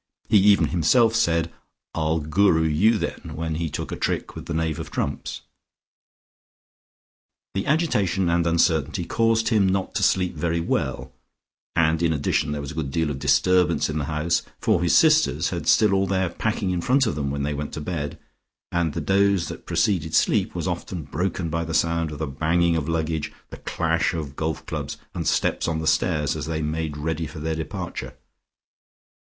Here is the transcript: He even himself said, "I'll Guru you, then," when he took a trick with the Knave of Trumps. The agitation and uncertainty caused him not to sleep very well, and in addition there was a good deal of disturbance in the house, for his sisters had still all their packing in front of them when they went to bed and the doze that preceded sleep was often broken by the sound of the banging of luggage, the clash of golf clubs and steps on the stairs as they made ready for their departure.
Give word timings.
He 0.29 0.37
even 0.39 0.69
himself 0.69 1.13
said, 1.15 1.53
"I'll 1.93 2.21
Guru 2.21 2.63
you, 2.63 2.97
then," 2.97 3.33
when 3.35 3.53
he 3.61 3.69
took 3.69 3.91
a 3.91 3.95
trick 3.95 4.35
with 4.35 4.47
the 4.47 4.53
Knave 4.55 4.79
of 4.79 4.89
Trumps. 4.89 5.41
The 7.53 7.67
agitation 7.67 8.27
and 8.27 8.47
uncertainty 8.47 9.05
caused 9.05 9.49
him 9.49 9.69
not 9.69 9.93
to 9.93 10.01
sleep 10.01 10.33
very 10.35 10.59
well, 10.59 11.13
and 11.75 12.01
in 12.01 12.13
addition 12.13 12.51
there 12.51 12.61
was 12.61 12.71
a 12.71 12.73
good 12.73 12.89
deal 12.89 13.11
of 13.11 13.19
disturbance 13.19 13.91
in 13.91 13.99
the 13.99 14.05
house, 14.05 14.41
for 14.59 14.81
his 14.81 14.97
sisters 14.97 15.51
had 15.51 15.67
still 15.67 15.93
all 15.93 16.07
their 16.07 16.31
packing 16.31 16.71
in 16.71 16.81
front 16.81 17.05
of 17.05 17.13
them 17.13 17.29
when 17.29 17.43
they 17.43 17.53
went 17.53 17.71
to 17.73 17.79
bed 17.79 18.17
and 18.71 18.93
the 18.95 19.01
doze 19.01 19.49
that 19.49 19.67
preceded 19.67 20.15
sleep 20.15 20.55
was 20.55 20.67
often 20.67 21.03
broken 21.03 21.47
by 21.51 21.63
the 21.63 21.75
sound 21.75 22.11
of 22.11 22.17
the 22.17 22.25
banging 22.25 22.75
of 22.75 22.89
luggage, 22.89 23.31
the 23.51 23.57
clash 23.57 24.15
of 24.15 24.35
golf 24.35 24.65
clubs 24.65 24.97
and 25.13 25.27
steps 25.27 25.67
on 25.67 25.77
the 25.77 25.85
stairs 25.85 26.35
as 26.35 26.47
they 26.47 26.63
made 26.63 26.97
ready 26.97 27.27
for 27.27 27.37
their 27.37 27.53
departure. 27.53 28.15